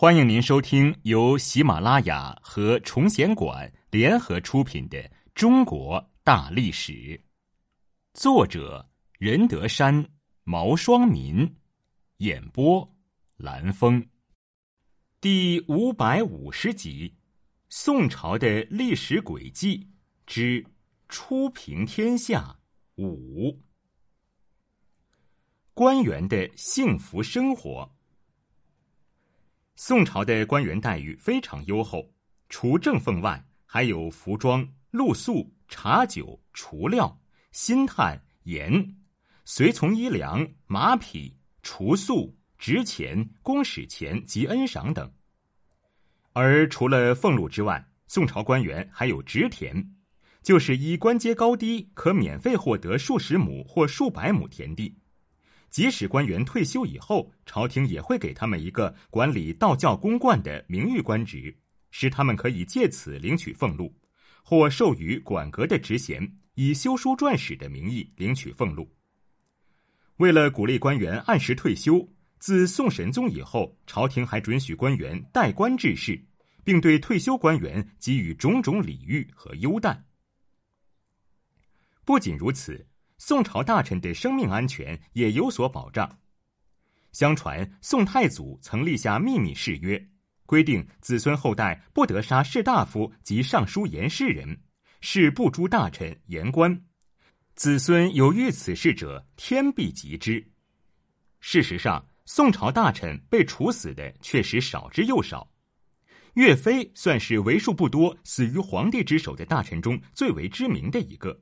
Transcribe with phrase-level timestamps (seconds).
[0.00, 4.96] 欢迎您收听由喜马拉雅和崇贤馆联合出品的
[5.34, 6.92] 《中国大历史》，
[8.14, 8.88] 作者
[9.18, 10.08] 任德山、
[10.44, 11.52] 毛双民，
[12.18, 12.88] 演播
[13.38, 14.08] 蓝峰，
[15.20, 17.12] 第五百五十集：
[17.68, 19.90] 宋朝的历史轨迹
[20.24, 20.64] 之
[21.08, 22.56] 初平天下
[22.98, 23.60] 五，
[25.74, 27.97] 官员的幸福生活。
[29.80, 32.12] 宋朝的官员待遇非常优厚，
[32.48, 37.16] 除正俸外，还有服装、露宿、茶酒、除料、
[37.52, 38.96] 薪炭、盐、
[39.44, 41.32] 随从衣粮、马匹、
[41.62, 45.08] 除宿、值钱、公使钱及恩赏等。
[46.32, 49.94] 而除了俸禄之外，宋朝官员还有职田，
[50.42, 54.97] 就是依官阶高低，可免费获得数十亩或数百亩田地。
[55.70, 61.54] 即使官员退休以后，朝廷也会给他们一个管理道教公观的名誉官职，
[61.90, 63.94] 使他们可以借此领取俸禄，
[64.42, 68.90] 或授予管阁的职衔，以修书撰史的名义领取俸禄。
[70.16, 76.18] 为了鼓励官员按时退休，自宋神宗以后，朝廷还准许官员代官致仕，
[76.64, 80.02] 并对退休官员给予种种礼遇和优待。
[82.06, 82.87] 不仅如此。
[83.18, 86.18] 宋朝大臣的生命安全也有所保障。
[87.12, 90.08] 相传宋太祖曾立下秘密誓约，
[90.46, 94.60] 规定子孙后代不得杀士大夫及尚书言事人，
[95.00, 96.84] 是不诛大臣言官。
[97.54, 100.52] 子孙有遇此事者，天必及之。
[101.40, 105.50] 事实上，宋朝大臣被处死的确实少之又少。
[106.34, 111.40] 岳飞算是为数不多死于皇帝之手的大臣中最为知名的一个。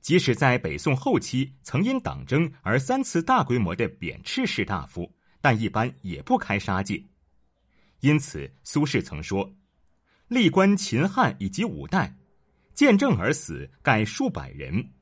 [0.00, 7.02] 即使在北宋后期曾因党争而三次大规模的贬斥士大夫，但一般也不开杀戒。
[8.00, 9.54] 因此，苏轼曾说
[10.28, 12.16] ：“历观秦汉以及五代，
[12.72, 14.92] 见证而死，盖数百人。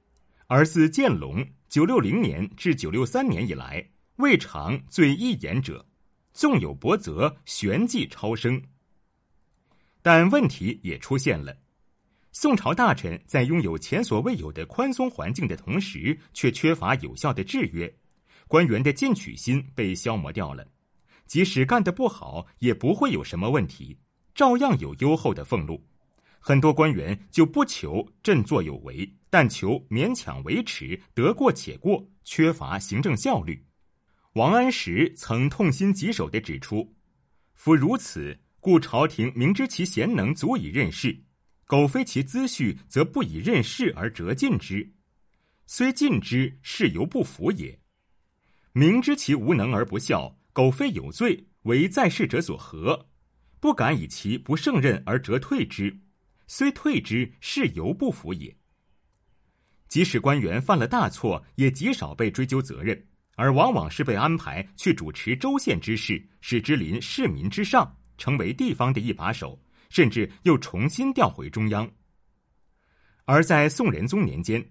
[0.49, 5.87] 而自建隆九六零年至九六三年以来，未尝最一言者。
[6.33, 8.61] 纵有薄则，旋即超生。”
[10.03, 11.57] 但问题也出现了。
[12.33, 17.93] 宋朝大臣在拥有前所未有的宽松环境的同时，却缺乏有效的制约，
[18.47, 20.67] 官员的进取心被消磨掉了。
[21.27, 23.99] 即使干得不好，也不会有什么问题，
[24.35, 25.83] 照样有优厚的俸禄。
[26.39, 33.67] 很多官员就不求振作有为，但求勉强维持，得过且过，缺乏行政效率。
[34.35, 36.95] 王安石曾痛心疾首地指出
[37.55, 41.19] ：“夫如此，故朝廷明知其贤能足以任事。”
[41.69, 44.91] 苟非其资序，则不以任事而折尽之；
[45.67, 47.79] 虽尽之，事犹不服也。
[48.73, 53.05] 明知其无能而不效，苟非有罪，为在世者所劾，
[53.61, 55.91] 不敢以其不胜任而折退之；
[56.47, 58.57] 虽退之，事犹不服也。
[59.89, 63.07] 即使官员犯了大错，也极少被追究责任，
[63.37, 69.63] 而往往是被安排去主持州县之事，使之临市民之上，成为地方的一把手。
[69.89, 71.89] 甚至又重新调回中央。
[73.25, 74.65] 而在宋仁宗年间，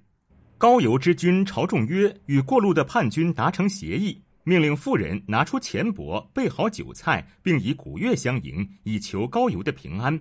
[0.58, 10.20] 高邮之君朝仲约与过路的叛军达成协议，命令妇人拿出钱帛，备好酒菜，并以鼓乐相迎，以求高邮的平安。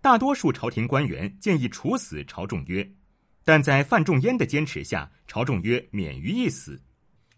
[0.00, 2.90] 大多数朝廷官员建议处死朝仲约，
[3.44, 6.80] 但在范仲淹的坚持下，朝仲约免于一死。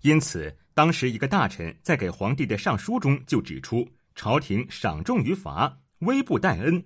[0.02, 5.76] 因此，当时一个大臣在给皇帝的上书中就指出，朝廷赏重于罚。
[6.02, 6.84] 微不待恩，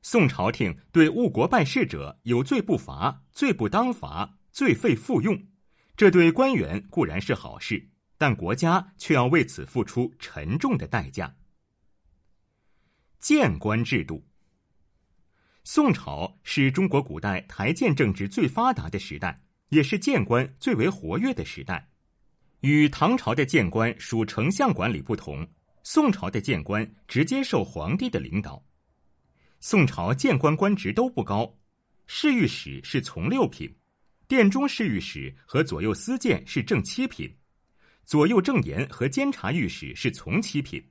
[0.00, 5.46] 宋朝廷对误国败事者有罪不罚，罪不当罚，罪废复用。
[5.94, 11.36] 这对官员固然是好事，但国家却要为此付出沉重的代价。
[13.20, 14.26] 谏官制度，
[15.62, 21.90] 宋朝是中国古代台谏政治最发达的时代，也是谏官最为活跃的时代。
[22.60, 25.46] 与唐朝的谏官属丞相管理不同。
[25.88, 28.60] 宋朝的谏官直接受皇帝的领导。
[29.60, 31.56] 宋朝谏官官职都不高，
[32.08, 33.72] 侍御史是从六品，
[34.26, 37.32] 殿中侍御史和左右司谏是正七品，
[38.04, 40.84] 左右正言和监察御史是从七品。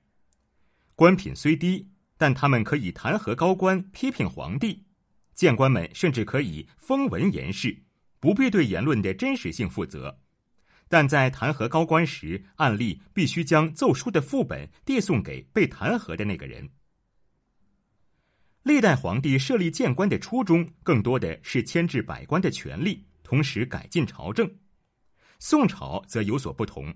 [0.95, 1.85] 官品虽低，
[2.17, 4.81] 但他们可以弹劾高官、批评皇帝。
[5.33, 7.83] 谏官们甚至可以封文言事，
[8.21, 10.21] 不必对言论的真实性负责。
[10.87, 16.69] 但在弹劾高官时，案例必须将奏书的副本递送给被弹劾的那个人。
[18.63, 24.49] 历代皇帝设立谏官的初衷，更多的是牵制百官的权力，同时改进朝政。
[25.39, 26.93] 宋朝则有所不同。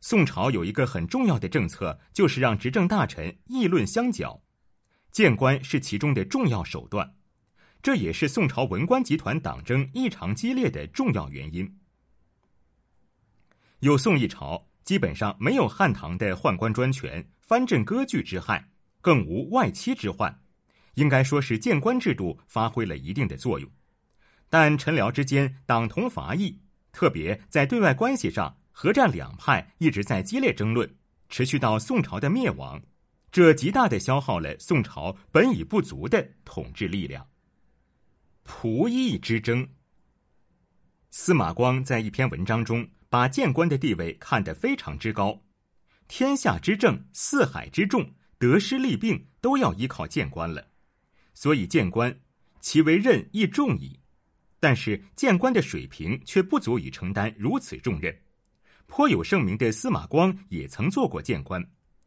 [0.00, 4.40] 宋朝有一个很重要的政策，就是让执政大臣议论相较，
[5.10, 7.14] 谏官是其中的重要手段，
[7.82, 11.78] 这也是宋朝文官集团党争异常激烈的重要原因。
[13.80, 18.68] 有宋一朝，基本上没有汉唐的宦官专权、藩镇割据之害，
[19.00, 20.40] 更无外戚之患，
[20.94, 23.70] 应该说是谏官制度发挥了一定的作用。
[24.48, 26.60] 但陈辽之间党同伐异，
[26.90, 28.56] 特别在对外关系上。
[28.80, 30.88] 合战两派一直在激烈争论，
[31.28, 32.80] 持续到宋朝的灭亡，
[33.32, 37.26] 这极大的消耗了宋朝本已不足的统治力量。
[38.44, 39.68] 仆役之争，
[41.10, 45.42] 司马光在一篇文章中把谏官的地位看得非常之高，
[46.06, 50.68] 天下之政、四海之众，得失利病都要依靠谏官了，
[51.32, 52.20] 所以谏官
[52.60, 54.00] 其为任亦重矣。
[54.60, 58.14] 但是谏官的水平却不足以承担如此重任。
[58.86, 61.64] 颇有盛名的司马光也曾做过谏官，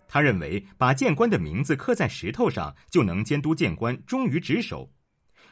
[0.07, 4.92] 他认为把谏官的名字刻在石头上就能监督谏官忠于职守，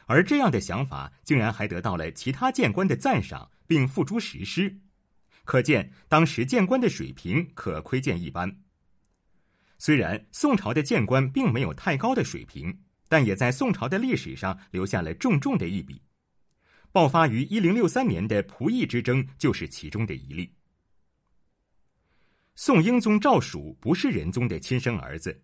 [0.06, 4.80] 而这样的想法竟然还得到了其他谏官的赞赏，并付诸实施，
[5.50, 8.62] 可见当时谏官的水平可窥见一斑。
[9.78, 16.00] 虽然宋朝的谏官并没有太高的水平，但也在宋朝的历史上留下了重重的一笔。
[16.92, 20.54] 爆发于一零六三年的仆役之争就是其中的一例。
[22.54, 25.42] 宋英宗赵曙不是仁宗的亲生儿子，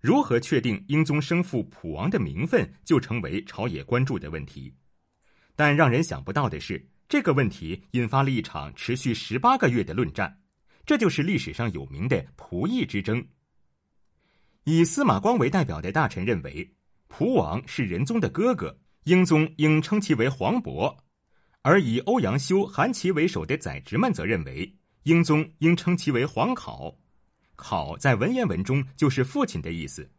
[0.00, 4.74] 如何确定英宗生父普王的名分，就成为朝野关注的问题。
[5.54, 10.40] 但让人想不到的是，这个问题引发了一场持续十八个月的论战，
[10.84, 13.24] 这就是历史上有名的仆役之争。
[14.64, 16.68] 以司马光为代表的大臣认为，
[17.06, 20.96] 蒲王是仁宗的哥哥，英宗应称其为皇伯；
[21.62, 24.76] 而以欧阳修、韩琦为首的宰执们则认为。
[25.04, 26.92] 英宗应称其为皇考，
[27.54, 30.10] 考在文言文中就是父亲的意思。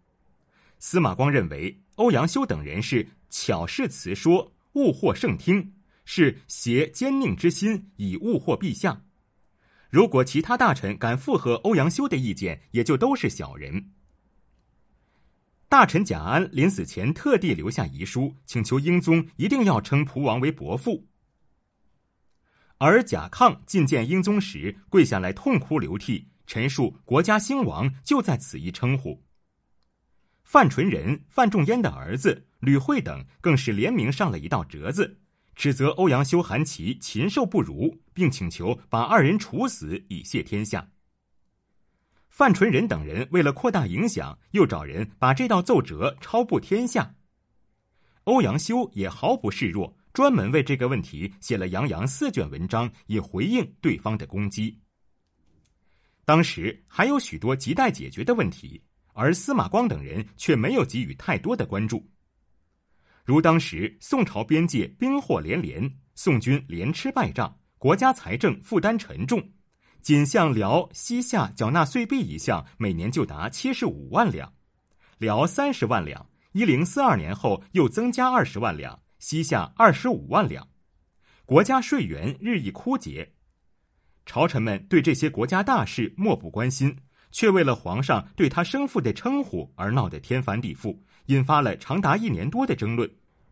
[0.80, 5.74] 司马光认为欧阳修等人是巧饰辞说，误惑圣听，
[6.10, 9.04] 是挟奸佞之心以误惑陛下。
[9.90, 13.92] 如果其他大臣敢附和欧阳修的意见，也就都是小人。
[15.68, 21.06] 大臣贾安临死前特地留下遗书，请求英宗一定要称蒲王为伯父。
[22.78, 29.22] 而贾抗觐见英宗时，跪下来痛哭流涕，陈述国家兴亡就在此一称呼。
[30.46, 35.20] 范纯仁、范仲淹的儿子吕惠等更是联名上了一道折子，
[35.58, 40.88] 指责欧阳修、韩琦禽兽不如，并请求把二人处死以谢天下。
[42.30, 47.16] 范纯仁等人为了扩大影响，又找人把这道奏折抄布天下。
[48.26, 49.98] 欧阳修也毫不示弱。
[50.14, 54.76] 专门为这个问题写了洋洋四卷文章，以回应对方的攻击。
[56.26, 58.82] 当时还有许多亟待解决的问题，
[59.14, 62.04] 而司马光等人却没有给予太多的关注。
[63.28, 69.52] 如当时宋朝边界兵祸连连，宋军连吃败仗，国家财政负担沉重，
[70.02, 74.54] 仅向辽西夏缴纳岁币一项，每年就达七十五万两，
[75.18, 78.98] 辽三十万两，一零四二年后又增加二十万两。
[79.20, 80.66] 西夏二十五万两，
[81.44, 83.34] 国家税源日益枯竭，
[84.26, 86.96] 朝臣们对这些国家大事漠不关心，
[87.32, 90.98] 却为了皇上对他生父的称呼而闹得天翻地覆，
[91.28, 93.10] 引发了长达一年多的争论，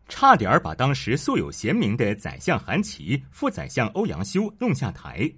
[0.08, 5.30] 差点把当时素有贤名的宰相韩琦、副宰相欧阳修弄下台，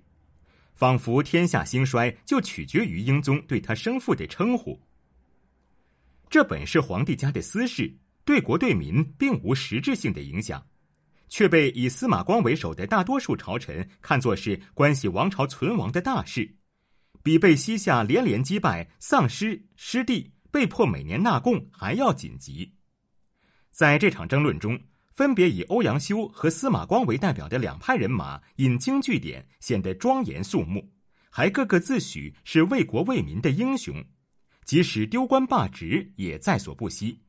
[0.74, 4.80] 仿佛天下兴衰就取决于英宗对他生父的称呼。
[6.30, 7.96] 这本是皇帝家的私事。
[8.24, 10.62] 对国对民并无实质性的影响，
[11.30, 16.54] 却被以司马光为首的大多数朝臣看作是关系王朝存亡的大事，
[17.22, 22.74] 比被西夏连连击败、丧失失地、被迫每年纳贡还要紧急。
[23.70, 24.80] 在这场争论中，
[25.14, 30.92] 分别以欧阳修和司马光为代表的两派人马引经据典，显得庄严肃穆，
[31.30, 34.04] 还个个自诩是为国为民的英雄，
[34.64, 37.20] 即使丢官罢职也在所不惜。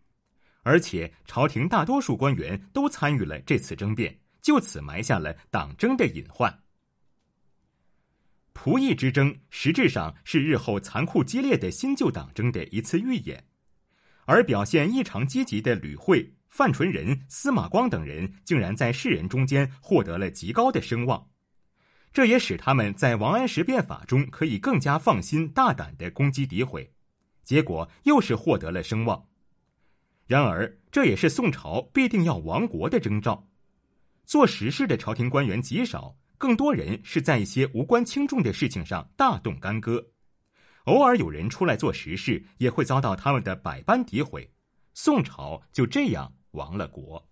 [0.62, 6.63] 而且，朝廷大多数官员都参与了这次争辩，就此埋下了党争的隐患。
[8.53, 13.46] 仆役之争实质上是日后残酷激烈的新旧党争的一次预演，
[14.25, 21.29] 而表现异常积极的吕惠、范纯仁、司马光等人，竟然在世人中间获得了极高的声望，
[22.12, 26.91] 这也使他们在王安石变法中可以更加放心大胆的攻击诋毁，
[27.44, 29.25] 结果又是获得了声望。
[30.27, 33.48] 然而，这也是宋朝必定要亡国的征兆。
[34.25, 40.03] 做实事的朝廷官员极少，更多人是在一些无关轻重的事情上大动干戈。
[40.86, 44.50] 偶尔有人出来做实事，也会遭到他们的百般诋毁。
[44.93, 47.28] 宋朝就这样亡了国。